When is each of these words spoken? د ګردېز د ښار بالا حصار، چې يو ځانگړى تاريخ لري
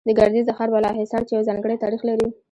د 0.07 0.09
ګردېز 0.19 0.45
د 0.47 0.51
ښار 0.57 0.69
بالا 0.73 0.89
حصار، 0.99 1.23
چې 1.27 1.33
يو 1.35 1.45
ځانگړى 1.49 1.75
تاريخ 1.83 2.01
لري 2.09 2.27